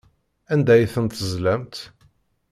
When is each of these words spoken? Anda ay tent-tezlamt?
Anda 0.53 0.71
ay 0.75 0.85
tent-tezlamt? 0.93 1.75